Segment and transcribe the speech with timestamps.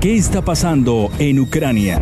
[0.00, 2.00] ¿Qué está pasando en Ucrania?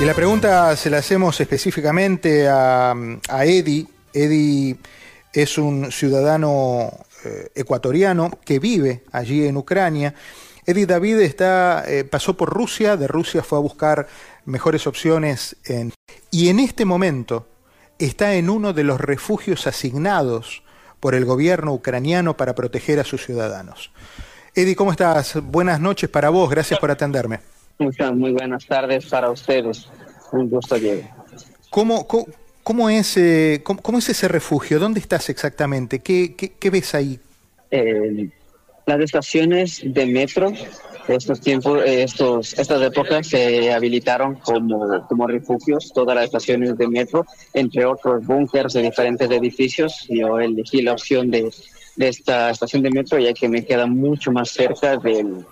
[0.00, 2.94] Y la pregunta se la hacemos específicamente a,
[3.28, 3.88] a Eddie.
[4.12, 4.76] Eddie
[5.32, 6.88] es un ciudadano
[7.24, 10.14] eh, ecuatoriano que vive allí en Ucrania.
[10.64, 14.06] Eddie David está, eh, pasó por Rusia, de Rusia fue a buscar
[14.44, 15.92] mejores opciones en,
[16.30, 17.48] y en este momento
[17.98, 20.63] está en uno de los refugios asignados
[21.04, 23.90] por el gobierno ucraniano para proteger a sus ciudadanos.
[24.54, 25.34] Eddie, ¿cómo estás?
[25.42, 27.40] Buenas noches para vos, gracias por atenderme.
[27.78, 29.86] Muy buenas tardes para ustedes.
[30.32, 31.02] Un gusto, Diego.
[31.68, 32.08] ¿Cómo,
[32.62, 34.78] cómo, es, eh, cómo, es ese refugio?
[34.78, 35.98] ¿Dónde estás exactamente?
[35.98, 37.20] ¿Qué, qué, ves ahí?
[37.70, 38.30] Eh,
[38.86, 40.54] las estaciones de metro,
[41.08, 47.26] estos tiempos, estos, estas épocas se habilitaron como, como refugios, todas las estaciones de metro,
[47.52, 50.06] entre otros búnkers de diferentes edificios.
[50.08, 51.50] Yo elegí la opción de,
[51.96, 55.44] de esta estación de metro ya que me queda mucho más cerca del,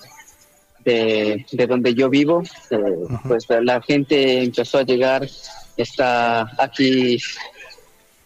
[0.84, 2.42] de, de donde yo vivo.
[2.70, 2.78] Eh,
[3.26, 5.28] pues la gente empezó a llegar,
[5.76, 7.18] está aquí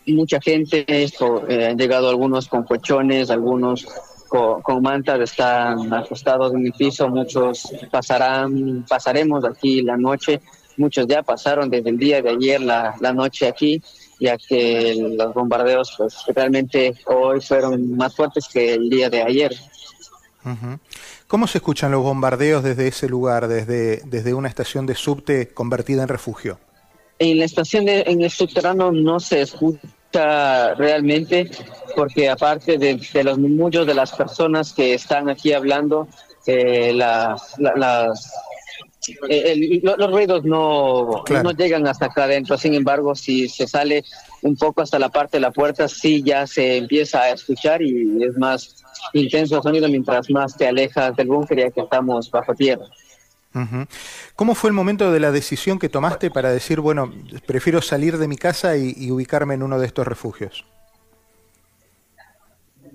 [0.06, 3.86] mucha gente, eh, han llegado algunos con colchones, algunos
[4.28, 10.41] con, mantas, están acostados en mi piso, muchos pasarán, pasaremos aquí la noche,
[10.77, 13.82] muchos ya pasaron desde el día de ayer la, la noche aquí,
[14.20, 19.54] ya que los bombardeos pues realmente hoy fueron más fuertes que el día de ayer.
[21.27, 26.02] ¿Cómo se escuchan los bombardeos desde ese lugar, desde, desde una estación de subte convertida
[26.02, 26.60] en refugio?
[27.19, 31.50] En la estación de, en el subterráneo no se escucha realmente,
[31.97, 36.08] porque aparte de, los muchos de las personas que están aquí hablando,
[36.47, 37.58] eh, las,
[39.28, 42.58] eh, los ruidos no, no llegan hasta acá adentro.
[42.58, 44.05] Sin embargo, si se sale
[44.42, 48.22] un poco hasta la parte de la puerta, sí ya se empieza a escuchar y
[48.22, 52.84] es más intenso sonido mientras más te alejas del búnker ya que estamos bajo tierra.
[54.34, 57.10] ¿Cómo fue el momento de la decisión que tomaste para decir, bueno,
[57.47, 60.66] prefiero salir de mi casa y, ubicarme en uno de estos refugios?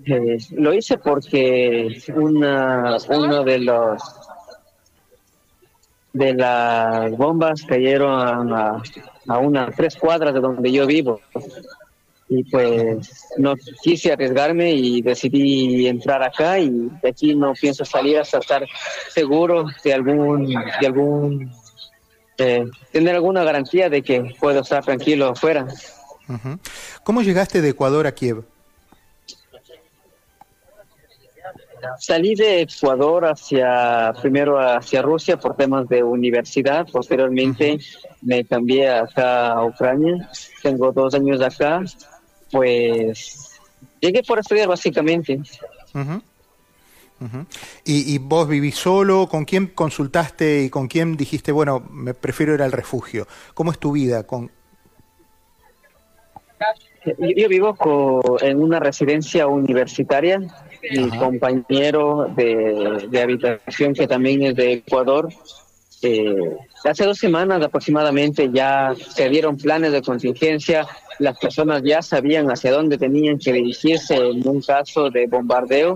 [0.04, 4.02] Eh, lo hice porque una, uno de los
[6.12, 8.82] de las bombas cayeron a,
[9.28, 11.20] a unas tres cuadras de donde yo vivo
[12.28, 18.18] y pues no quise arriesgarme y decidí entrar acá y de aquí no pienso salir
[18.18, 18.66] hasta estar
[19.08, 21.52] seguro de algún de algún
[22.38, 25.66] eh, tener alguna garantía de que puedo estar tranquilo afuera.
[27.04, 28.44] ¿Cómo llegaste de Ecuador a Kiev?
[31.98, 37.78] Salí de Ecuador hacia primero hacia Rusia por temas de universidad, posteriormente
[38.20, 40.28] me cambié acá a Ucrania.
[40.62, 41.82] Tengo dos años acá
[42.52, 43.58] pues
[44.00, 45.40] llegué por estudiar básicamente.
[47.84, 49.26] ¿Y, vos vivís solo?
[49.28, 53.26] ¿Con quién consultaste y con quién dijiste, bueno, me prefiero ir al refugio?
[53.54, 54.24] ¿Cómo es tu vida?
[54.24, 54.50] Con...
[57.04, 60.40] Yo, vivo en una residencia universitaria.
[60.90, 65.28] Mi compañero de, de, habitación, que también es de Ecuador,
[66.02, 70.88] eh, hace dos semanas aproximadamente ya se dieron planes de contingencia
[71.22, 75.94] las personas ya sabían hacia dónde tenían que dirigirse en un caso de bombardeo.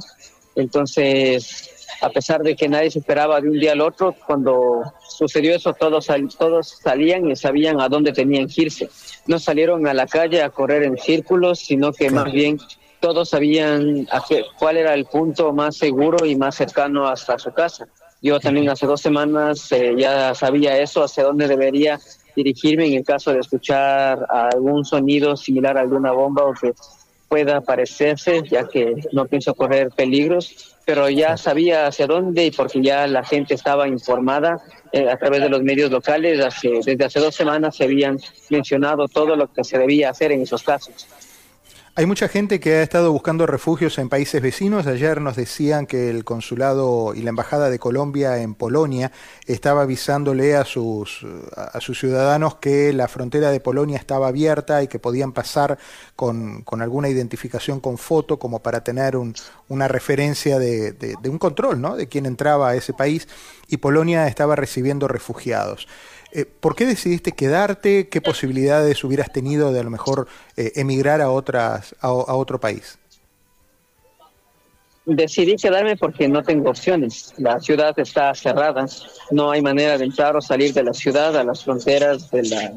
[0.54, 5.54] Entonces, a pesar de que nadie se esperaba de un día al otro, cuando sucedió
[5.54, 6.06] eso, todos,
[6.38, 8.88] todos salían y sabían a dónde tenían que irse.
[9.26, 12.58] No salieron a la calle a correr en círculos, sino que más bien
[13.06, 14.08] todos sabían
[14.58, 17.86] cuál era el punto más seguro y más cercano hasta su casa.
[18.20, 22.00] Yo también hace dos semanas eh, ya sabía eso, hacia dónde debería
[22.34, 26.72] dirigirme en el caso de escuchar algún sonido similar a alguna bomba o que
[27.28, 32.82] pueda parecerse, ya que no pienso correr peligros, pero ya sabía hacia dónde y porque
[32.82, 36.44] ya la gente estaba informada eh, a través de los medios locales.
[36.84, 38.18] desde hace dos semanas se habían
[38.50, 41.06] mencionado todo lo que se debía hacer en esos casos.
[41.98, 44.86] Hay mucha gente que ha estado buscando refugios en países vecinos.
[44.86, 49.12] Ayer nos decían que el consulado y la embajada de Colombia en Polonia
[49.46, 51.24] estaba avisándole a sus,
[51.56, 55.78] a sus ciudadanos que la frontera de Polonia estaba abierta y que podían pasar
[56.16, 59.34] con, alguna identificación con foto como para tener un,
[59.70, 61.96] una referencia de, de, de un control ¿no?
[61.96, 63.26] de quién entraba a ese país.
[63.68, 65.88] Y Polonia estaba recibiendo refugiados.
[66.32, 68.08] Eh, ¿Por qué decidiste quedarte?
[68.08, 72.98] ¿Qué posibilidades hubieras tenido de a lo mejor eh, emigrar a, otras, a, otro país?
[75.04, 77.32] Decidí quedarme porque no tengo opciones.
[77.38, 78.86] La ciudad está cerrada.
[79.30, 82.72] No hay manera de entrar o salir de la ciudad, a las fronteras de la,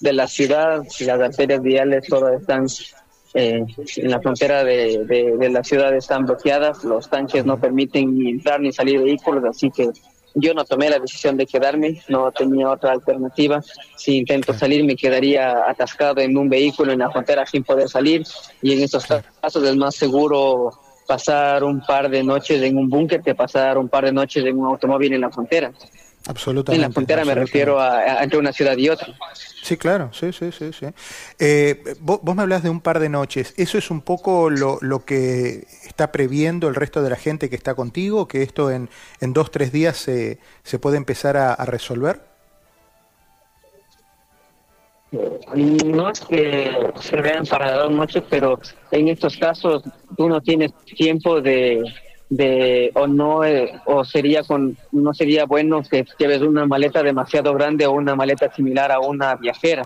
[0.00, 0.82] de la ciudad.
[1.00, 2.66] Las arterias viales todas están
[3.36, 5.04] en la frontera de,
[5.38, 9.70] de, la ciudad están bloqueadas, los tanques no permiten ni entrar ni salir vehículos, así
[9.70, 9.90] que
[10.38, 13.62] yo no tomé la decisión de quedarme, no tenía otra alternativa.
[13.96, 18.22] Si intento salir me quedaría atascado en un vehículo en la frontera sin poder salir
[18.60, 20.78] y en estos casos es más seguro
[21.08, 24.58] pasar un par de noches en un búnker que pasar un par de noches en
[24.58, 25.72] un automóvil en la frontera.
[26.28, 26.84] Absolutamente.
[26.84, 29.08] En la frontera me refiero a, entre una ciudad y otra.
[29.62, 30.72] Sí, claro, sí, sí, sí.
[30.72, 30.86] sí.
[31.38, 33.54] Eh, vos, me hablas de un par de noches.
[33.56, 37.56] ¿Eso es un poco lo, lo, que está previendo el resto de la gente que
[37.56, 38.26] está contigo?
[38.26, 38.88] ¿Que esto en,
[39.20, 42.20] en dos, tres días se, se puede empezar a, resolver?
[45.54, 46.70] No es que
[47.00, 48.58] se vean para dos noches, pero
[48.90, 49.84] en estos casos
[50.16, 51.82] tú no tienes tiempo de,
[52.28, 57.54] de o no eh, o sería con no sería bueno que lleves una maleta demasiado
[57.54, 59.84] grande o una maleta similar a una viajera.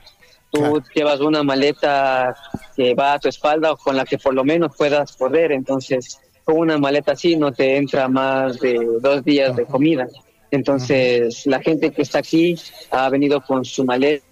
[0.51, 2.35] Tú llevas una maleta
[2.75, 5.53] que va a tu espalda o con la que por lo menos puedas correr.
[5.53, 10.09] Entonces con una maleta así no te entra más de dos días de comida.
[10.51, 12.57] Entonces la gente que está aquí
[12.91, 14.25] ha venido con su maleta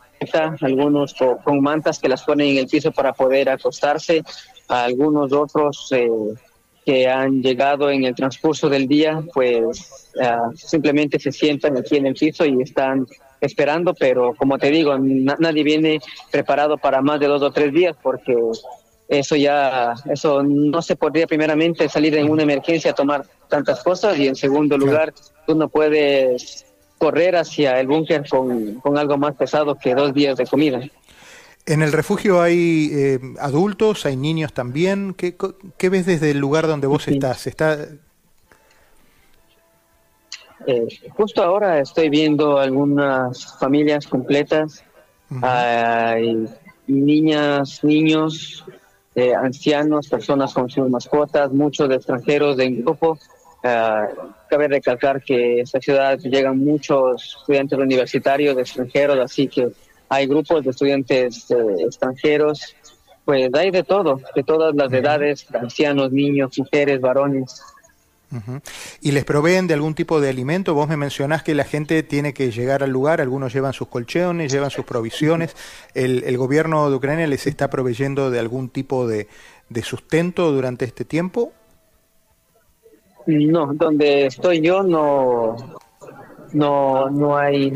[0.60, 4.24] algunos con, mantas que las ponen en el piso para poder acostarse
[4.66, 6.10] algunos otros eh,
[6.88, 12.06] que han llegado en el transcurso del día, pues ah, simplemente se sientan aquí en
[12.06, 13.06] el piso y están
[13.42, 16.00] esperando, pero como te digo, nadie viene
[16.30, 18.34] preparado para más de dos o tres días porque
[19.06, 24.18] eso ya, eso no se podría primeramente salir en una emergencia a tomar tantas cosas
[24.18, 25.12] y en segundo lugar,
[25.46, 26.64] tú no puedes
[26.96, 30.80] correr hacia el búnker con, con algo más pesado que dos días de comida.
[31.68, 35.12] En el refugio hay eh, adultos, hay niños también.
[35.12, 35.36] ¿Qué,
[35.76, 37.46] ¿Qué, ves desde el lugar donde vos estás?
[37.46, 37.88] Está...
[40.66, 44.82] Eh, justo ahora estoy viendo algunas familias completas.
[45.42, 46.48] Hay
[46.86, 48.64] niñas, niños,
[49.14, 53.18] eh, ancianos, personas con sus mascotas, muchos extranjeros de grupo.
[53.62, 54.08] Ah,
[54.48, 59.68] cabe recalcar que en esta ciudad llegan muchos estudiantes universitarios de extranjeros, así que
[60.08, 61.56] hay grupos de estudiantes eh,
[61.86, 62.74] extranjeros,
[63.24, 67.62] pues hay de todo, de todas las edades, ancianos, niños, mujeres, varones.
[69.00, 70.74] ¿Y les proveen de algún tipo de alimento?
[70.74, 74.52] Vos me mencionás que la gente tiene que llegar al lugar, algunos llevan sus colchones,
[74.52, 75.56] llevan sus provisiones.
[75.94, 79.28] ¿El, gobierno de Ucrania les está proveyendo de algún tipo de,
[79.70, 81.52] de sustento durante este tiempo?
[83.26, 85.56] No, donde estoy yo no,
[86.52, 87.70] no, no hay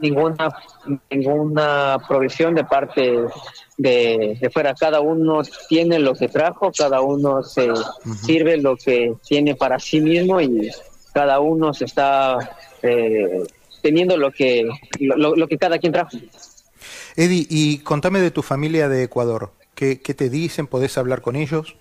[0.00, 0.54] ninguna
[1.10, 3.24] ninguna provisión de parte
[3.76, 4.74] de, fuera.
[4.74, 7.68] Cada uno tiene lo que trajo, cada uno se
[8.24, 10.70] sirve lo que tiene para sí mismo y
[11.12, 13.42] cada uno se está eh,
[13.82, 14.68] teniendo lo que
[15.00, 16.16] lo, que cada quien trajo.
[17.16, 19.52] Eddie, y contame de tu familia de Ecuador.
[19.74, 20.66] ¿Qué, qué te dicen?
[20.66, 21.76] ¿Podés hablar con ellos?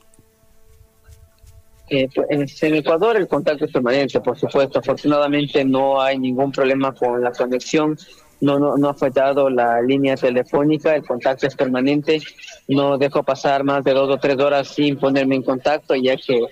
[1.90, 4.80] Eh, pues, en Ecuador el contacto es permanente, por supuesto.
[4.80, 7.98] Afortunadamente no hay ningún problema con la conexión,
[8.42, 12.22] no, no, no ha fallado la línea telefónica, el contacto es permanente.
[12.68, 16.46] No dejo pasar más de dos o tres horas sin ponerme en contacto, ya que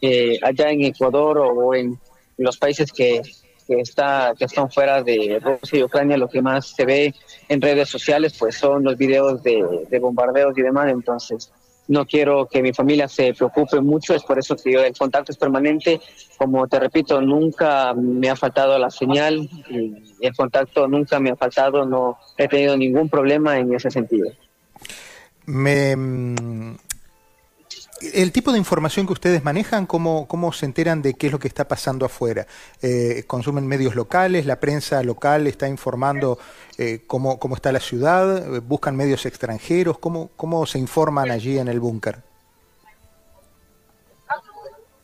[0.00, 1.98] eh, allá en Ecuador o, en
[2.38, 3.20] los países que,
[3.68, 7.14] está, que están fuera de Rusia y Ucrania, lo que más se ve
[7.48, 10.90] en redes sociales pues son los videos de, de bombardeos y demás.
[10.90, 11.52] Entonces,
[11.88, 15.38] no quiero que mi familia se preocupe mucho, es por eso que el contacto es
[15.38, 16.00] permanente.
[16.36, 21.36] Como te repito, nunca me ha faltado la señal y el contacto nunca me ha
[21.36, 24.30] faltado, no he tenido ningún problema en ese sentido.
[25.46, 26.76] Me, mm,
[28.00, 31.38] el tipo de información que ustedes manejan, ¿cómo, cómo se enteran de qué es lo
[31.38, 32.46] que está pasando afuera?
[32.82, 34.46] Eh, ¿Consumen medios locales?
[34.46, 36.38] ¿La prensa local está informando
[36.76, 38.62] eh, cómo, cómo, está la ciudad?
[38.62, 39.98] ¿Buscan medios extranjeros?
[39.98, 42.18] ¿Cómo, cómo se informan allí en el búnker?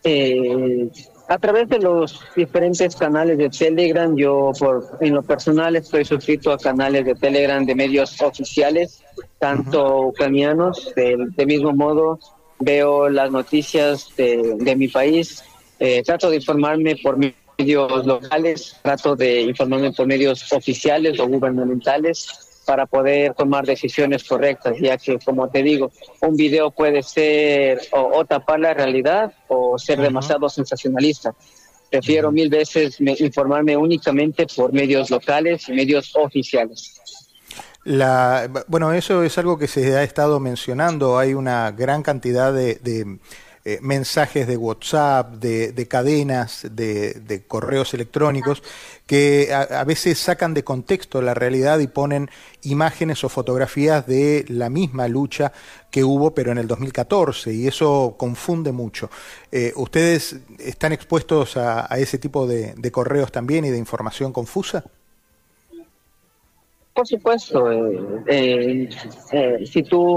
[0.04, 0.90] Eh,
[1.28, 6.52] a través de los diferentes canales de Telegram, yo por, en lo personal estoy suscrito
[6.52, 9.02] a canales de Telegram de medios oficiales,
[9.38, 12.20] tanto ucranianos, del mismo modo
[12.58, 15.44] veo las noticias de, mi país,
[15.78, 22.61] eh, trato de informarme por medios locales, trato de informarme por medios oficiales o gubernamentales
[22.64, 28.25] para poder tomar decisiones correctas, ya que, como te digo, un video puede ser o,
[28.25, 31.34] tapar la realidad o ser demasiado sensacionalista.
[31.90, 37.00] Prefiero mil veces informarme únicamente por medios locales y medios oficiales.
[37.84, 41.18] La, bueno, eso es algo que se ha estado mencionando.
[41.18, 43.18] Hay una gran cantidad de,
[43.66, 48.62] eh, mensajes de WhatsApp, de, cadenas, de, correos electrónicos,
[49.06, 52.30] que a, veces sacan de contexto la realidad y ponen
[52.62, 55.52] imágenes o fotografías de la misma lucha
[55.90, 59.10] que hubo, pero en el 2014, y eso confunde mucho.
[59.52, 64.84] Eh, ¿Ustedes están expuestos a, ese tipo de, correos también y de información confusa?
[66.94, 67.70] Por supuesto,
[68.28, 68.88] eh,
[69.66, 70.16] si tú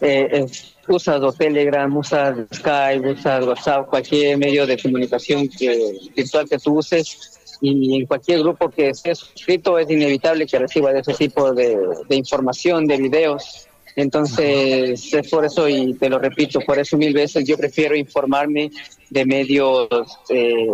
[0.00, 0.46] eh,
[0.88, 6.78] usas o Telegram, usas Skype, usas WhatsApp, cualquier medio de comunicación que, virtual que tú
[6.78, 11.76] uses y en cualquier grupo que esté suscrito es inevitable que reciba ese tipo de,
[12.10, 13.68] información, de videos.
[13.96, 18.70] Entonces, es por eso, y te lo repito, por eso mil veces yo prefiero informarme
[19.08, 19.88] de medios,
[20.30, 20.66] eh,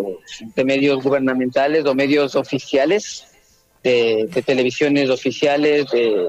[0.54, 3.29] de medios gubernamentales o medios oficiales,
[3.82, 6.28] de, televisiones oficiales, de,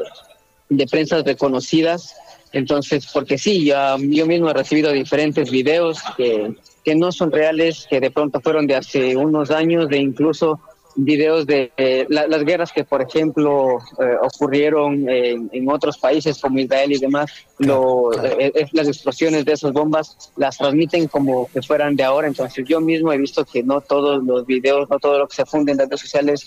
[0.70, 2.16] de prensas reconocidas,
[2.54, 6.54] entonces, porque sí, yo, yo mismo he recibido diferentes videos que,
[6.84, 10.60] que no son reales, que de pronto fueron de hace unos años, de incluso
[10.96, 11.72] videos de
[12.10, 18.12] las guerras que, por ejemplo, eh, ocurrieron en, otros países como Israel y demás, lo,
[18.22, 22.28] eh, eh, las explosiones de esas bombas las transmiten como que fueran de ahora.
[22.28, 25.46] Entonces, yo mismo he visto que no todos los videos, no todo lo que se
[25.46, 26.46] funde en redes sociales,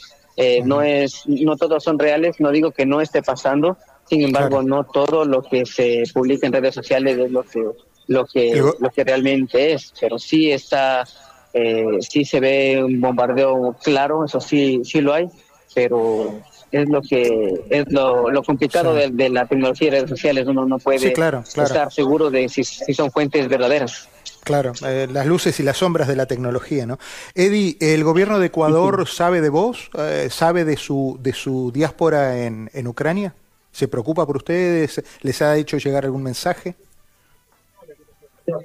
[0.64, 2.40] no es, no todos son reales.
[2.40, 3.76] No digo que no esté pasando,
[4.08, 7.64] sin embargo, no todo lo que se publica en redes sociales es lo que
[8.06, 11.04] lo que lo que realmente es, pero sí está
[11.52, 15.28] eh, sí se ve un bombardeo claro, eso sí sí lo hay,
[15.74, 20.66] pero es lo que es lo, lo complicado de, la tecnología y redes sociales, uno
[20.66, 24.08] no puede estar seguro de si, son fuentes verdaderas.
[24.44, 26.98] Claro, eh, las luces y las sombras de la tecnología, ¿no?
[27.34, 29.90] Eddie, ¿el gobierno de Ecuador sabe de vos?
[29.98, 33.34] Eh, ¿Sabe de su, de su diáspora en, en Ucrania?
[33.72, 35.02] ¿Se preocupa por ustedes?
[35.22, 36.76] ¿Les ha hecho llegar algún mensaje?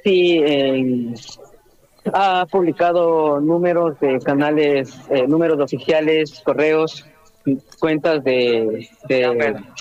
[0.03, 0.43] Sí,
[2.13, 7.05] ha publicado números de canales, eh, números oficiales, correos,
[7.79, 8.89] cuentas de,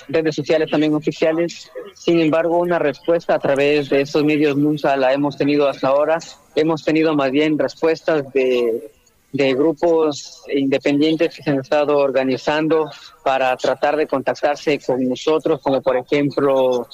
[0.07, 1.71] redes sociales también oficiales.
[1.93, 6.19] Sin embargo, una respuesta a través de esos medios nunca la hemos tenido hasta ahora.
[6.55, 8.91] Hemos tenido más bien respuestas de
[9.31, 12.89] de grupos independientes que se han estado organizando
[13.23, 16.87] para tratar de contactarse con nosotros, como por ejemplo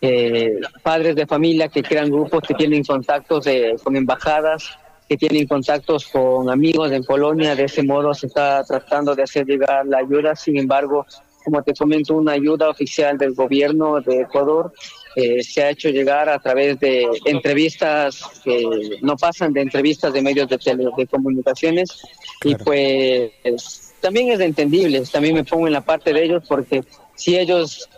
[0.00, 3.46] eh, padres de familia que crean grupos que tienen contactos
[3.82, 4.78] con embajadas,
[5.10, 7.56] que tienen contactos con amigos en Polonia.
[7.56, 10.36] De ese modo se está tratando de hacer llegar la ayuda.
[10.36, 11.04] Sin embargo,
[11.44, 14.72] como te comento, una ayuda oficial del gobierno de Ecuador
[15.16, 20.22] eh, se ha hecho llegar a través de entrevistas que no pasan de entrevistas de
[20.22, 20.58] medios de,
[20.96, 21.90] de comunicaciones
[22.44, 26.84] y pues también es entendible, también me pongo en la parte de ellos porque
[27.16, 27.88] si ellos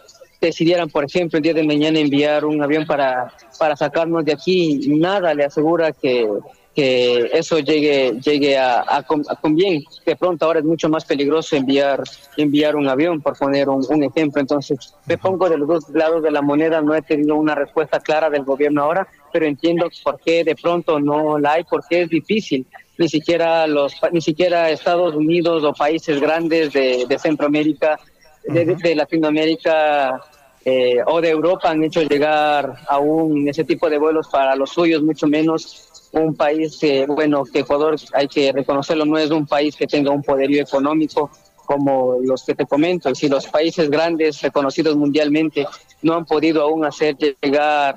[0.41, 4.81] decidieran, por ejemplo, el día de mañana enviar un avión para, para sacarnos de aquí,
[4.89, 6.27] nada le asegura que
[6.75, 9.05] que eso llegue llegue a, a,
[9.51, 9.85] bien.
[10.07, 12.03] De pronto ahora es mucho más peligroso enviar
[12.37, 14.41] enviar un avión, por poner un, ejemplo.
[14.41, 18.01] Entonces, me pongo de los dos lados de la moneda, no he tenido una respuesta
[18.01, 22.09] clara del gobierno ahora, pero entiendo por qué de pronto no la hay, porque es
[22.09, 22.67] difícil.
[22.99, 27.99] Ni siquiera los ni siquiera Estados Unidos o países grandes de, Centroamérica,
[28.45, 30.21] de, Latinoamérica
[30.65, 35.03] eh, o de Europa han hecho llegar aún ese tipo de vuelos para los suyos,
[35.03, 39.75] mucho menos un país que, bueno, que Ecuador, hay que reconocerlo, no es un país
[39.75, 41.31] que tenga un poderío económico
[41.65, 43.15] como los que te comento.
[43.15, 45.67] Si los países grandes, reconocidos mundialmente,
[46.03, 47.95] no han podido aún hacer llegar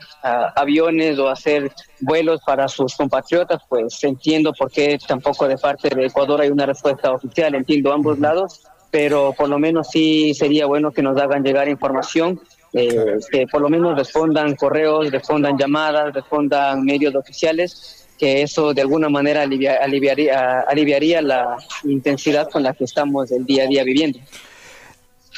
[0.56, 6.06] aviones o hacer vuelos para sus compatriotas, pues entiendo por qué tampoco de parte de
[6.06, 7.56] Ecuador hay una respuesta oficial.
[7.56, 12.40] Entiendo ambos lados, pero por lo menos sí sería bueno que nos hagan llegar información
[12.78, 18.82] eh, que por lo menos respondan correos, respondan llamadas, respondan medios oficiales que eso de
[18.82, 24.20] alguna manera aliviaría, aliviaría la intensidad con la que estamos el día a día viviendo.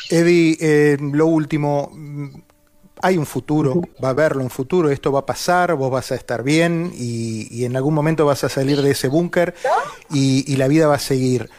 [0.09, 1.91] Eddie, eh, lo último,
[3.01, 6.15] hay un futuro, va a haberlo un futuro, esto va a pasar, vos vas a
[6.15, 9.53] estar bien y, en algún momento vas a salir de ese búnker
[10.11, 11.49] y, la vida va a seguir.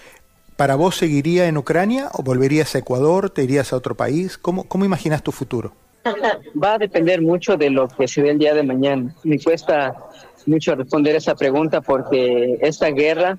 [0.57, 4.39] ¿Para vos seguiría en Ucrania o volverías a Ecuador, te irías a otro país?
[4.39, 5.73] ¿Cómo, cómo imaginas tu futuro?
[6.61, 9.15] Va a depender mucho de lo que se dé el día de mañana.
[9.23, 9.95] Me cuesta
[10.49, 13.38] mucho responder esa pregunta porque esta guerra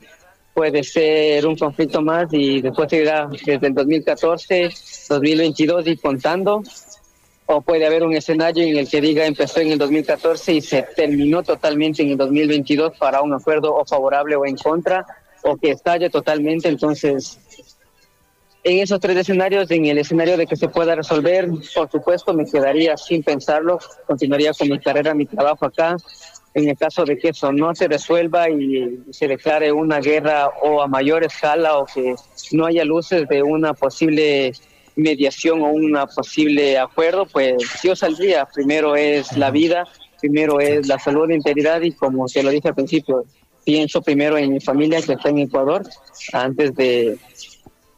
[0.53, 4.69] puede ser un conflicto más y después seguirá desde el 2014,
[5.09, 6.63] 2022 y contando.
[7.45, 10.83] O puede haber un escenario en el que diga empezó en el 2014 y se
[10.95, 15.05] terminó totalmente en el 2022 para un acuerdo o favorable o en contra,
[15.43, 16.67] o que estalle totalmente.
[16.67, 17.39] Entonces,
[18.63, 22.45] en esos tres escenarios, en el escenario de que se pueda resolver, por supuesto, me
[22.45, 25.95] quedaría sin pensarlo, continuaría con mi carrera, mi trabajo acá,
[26.53, 30.81] en el caso de que eso no se resuelva y se declare una guerra o
[30.81, 32.15] a mayor escala o que
[32.51, 34.53] no haya luces de una posible
[34.95, 38.45] mediación o un posible acuerdo, pues yo saldría.
[38.45, 39.85] Primero es la vida,
[40.19, 43.23] primero es la salud e integridad y como se lo dije al principio,
[43.63, 45.83] pienso primero en mi familia que está en Ecuador
[46.33, 47.17] antes de,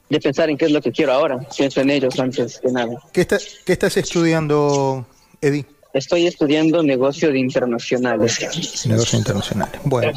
[0.10, 1.40] de pensar en qué es lo que quiero ahora.
[1.56, 3.02] Pienso en ellos antes de nada.
[3.12, 5.06] ¿Qué, está, qué estás estudiando,
[5.42, 5.66] Eddie?
[5.94, 8.40] Estoy estudiando negocios internacionales.
[8.86, 9.82] Negocios internacionales.
[9.84, 10.14] Bueno,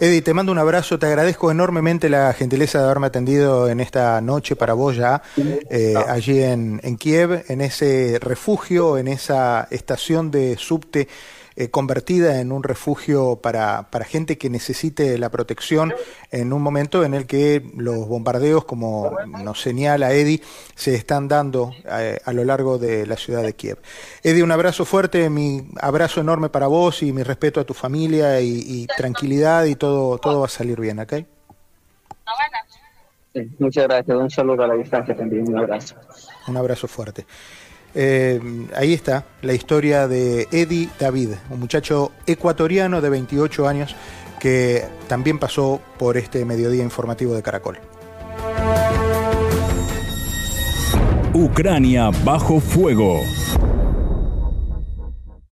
[0.00, 4.20] Eddie, te mando un abrazo, te agradezco enormemente la gentileza de haberme atendido en esta
[4.20, 5.22] noche para vos ya,
[5.70, 11.08] eh, allí en, en Kiev, en ese refugio, en esa estación de subte
[11.56, 15.94] eh, convertida en un refugio para, para, gente que necesite la protección
[16.30, 20.42] en un momento en el que los bombardeos, como nos señala Eddie,
[20.74, 23.78] se están dando eh, a lo largo de la ciudad de Kiev.
[24.22, 28.40] Eddie, un abrazo fuerte, mi abrazo enorme para vos y mi respeto a tu familia
[28.40, 31.14] y, tranquilidad y todo, todo va a salir bien, ¿ok?
[33.58, 35.94] muchas gracias, un saludo a la distancia también, un abrazo.
[36.48, 37.24] Un abrazo fuerte.
[37.94, 38.40] Eh,
[38.74, 43.94] ahí está la historia de Eddie David, un muchacho ecuatoriano de 28 años
[44.40, 47.78] que también pasó por este mediodía informativo de Caracol.
[51.34, 53.20] Ucrania bajo fuego.